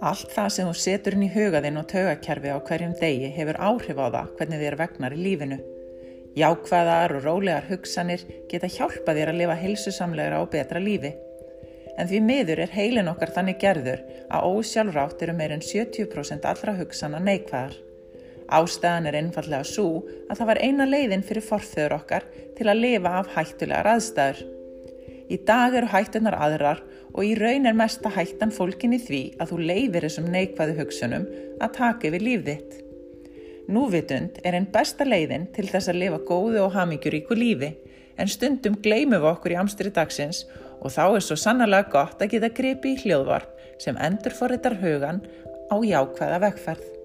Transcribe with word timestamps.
Allt 0.00 0.30
það 0.32 0.46
sem 0.54 0.68
þú 0.68 0.76
setur 0.80 1.14
inn 1.16 1.26
í 1.26 1.34
hugaðinn 1.34 1.76
og 1.76 1.88
taugakerfi 1.90 2.48
á 2.48 2.56
hverjum 2.64 2.94
degi 2.96 3.28
hefur 3.36 3.58
áhrif 3.60 3.98
á 4.00 4.06
það 4.08 4.30
hvernig 4.38 4.62
þér 4.62 4.76
vegnar 4.80 5.12
í 5.12 5.18
lífinu. 5.20 5.58
Jákvæðar 6.40 7.12
og 7.18 7.26
rólegar 7.26 7.66
hugsanir 7.68 8.22
geta 8.48 8.70
hjálpa 8.70 9.12
þér 9.12 9.34
að 9.34 9.40
lifa 9.42 9.56
hilsusamlegra 9.60 10.38
og 10.40 10.48
betra 10.54 10.80
lífi. 10.80 11.10
En 12.00 12.08
því 12.08 12.20
miður 12.24 12.62
er 12.64 12.72
heilin 12.72 13.10
okkar 13.12 13.34
þannig 13.34 13.58
gerður 13.60 14.00
að 14.32 14.48
ósjálfrátt 14.48 15.24
eru 15.26 15.34
meirinn 15.36 15.64
70% 15.66 16.48
allra 16.48 16.76
hugsana 16.78 17.20
neikvæðar. 17.20 17.76
Ástæðan 18.50 19.10
er 19.10 19.18
einfallega 19.20 19.66
svo 19.68 20.00
að 20.30 20.40
það 20.40 20.48
var 20.48 20.62
eina 20.64 20.86
leiðin 20.88 21.26
fyrir 21.28 21.44
forþöður 21.44 21.98
okkar 21.98 22.24
til 22.56 22.70
að 22.72 22.80
lifa 22.86 23.12
af 23.20 23.34
hættulegar 23.36 23.92
aðstæður. 23.92 24.40
Í 25.30 25.36
dag 25.46 25.76
eru 25.76 25.92
hættunar 25.92 26.40
aðrar 26.40 26.80
og 27.14 27.24
í 27.26 27.34
raun 27.38 27.66
er 27.66 27.76
mesta 27.76 28.12
hættan 28.14 28.52
fólkin 28.54 28.94
í 28.96 29.00
því 29.02 29.22
að 29.40 29.52
þú 29.52 29.58
leifir 29.70 30.06
þessum 30.06 30.30
neikvæðu 30.34 30.76
hugsunum 30.78 31.26
að 31.60 31.74
taka 31.78 32.08
yfir 32.10 32.24
líf 32.26 32.44
þitt. 32.46 32.76
Núvitund 33.70 34.40
er 34.44 34.56
einn 34.58 34.68
besta 34.72 35.06
leiðin 35.06 35.48
til 35.54 35.68
þess 35.70 35.92
að 35.92 36.00
lifa 36.02 36.22
góðu 36.26 36.64
og 36.64 36.74
hamingjuríku 36.74 37.38
lífi 37.38 37.74
en 38.20 38.30
stundum 38.30 38.78
gleymum 38.82 39.20
við 39.20 39.30
okkur 39.32 39.54
í 39.54 39.58
amstri 39.60 39.92
dagsins 39.94 40.44
og 40.80 40.94
þá 40.94 41.04
er 41.08 41.26
svo 41.26 41.36
sannarlega 41.38 41.92
gott 41.92 42.22
að 42.22 42.34
geta 42.34 42.54
gripi 42.56 42.94
í 42.94 43.02
hljóðvarp 43.04 43.58
sem 43.80 43.98
endur 44.00 44.34
forritar 44.36 44.78
hugan 44.82 45.22
á 45.70 45.76
jákvæða 45.78 46.40
vegferð. 46.46 46.99